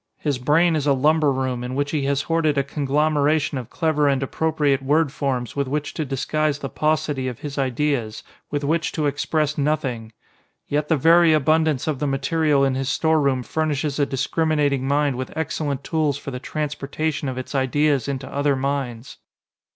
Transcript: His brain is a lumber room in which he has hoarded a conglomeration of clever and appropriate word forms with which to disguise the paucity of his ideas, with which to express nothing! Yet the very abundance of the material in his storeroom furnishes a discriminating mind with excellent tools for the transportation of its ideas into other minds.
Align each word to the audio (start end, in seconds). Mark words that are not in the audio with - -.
His 0.17 0.39
brain 0.39 0.75
is 0.75 0.87
a 0.87 0.93
lumber 0.93 1.31
room 1.31 1.63
in 1.63 1.75
which 1.75 1.91
he 1.91 2.05
has 2.05 2.23
hoarded 2.23 2.57
a 2.57 2.63
conglomeration 2.63 3.59
of 3.59 3.69
clever 3.69 4.07
and 4.07 4.23
appropriate 4.23 4.81
word 4.81 5.11
forms 5.11 5.55
with 5.55 5.67
which 5.67 5.93
to 5.93 6.05
disguise 6.05 6.57
the 6.57 6.69
paucity 6.69 7.27
of 7.27 7.41
his 7.41 7.59
ideas, 7.59 8.23
with 8.49 8.63
which 8.63 8.91
to 8.93 9.05
express 9.05 9.59
nothing! 9.59 10.11
Yet 10.67 10.87
the 10.87 10.97
very 10.97 11.33
abundance 11.33 11.85
of 11.85 11.99
the 11.99 12.07
material 12.07 12.63
in 12.65 12.73
his 12.73 12.89
storeroom 12.89 13.43
furnishes 13.43 13.99
a 13.99 14.07
discriminating 14.07 14.87
mind 14.87 15.17
with 15.17 15.37
excellent 15.37 15.83
tools 15.83 16.17
for 16.17 16.31
the 16.31 16.39
transportation 16.39 17.29
of 17.29 17.37
its 17.37 17.53
ideas 17.53 18.07
into 18.07 18.27
other 18.27 18.55
minds. 18.55 19.19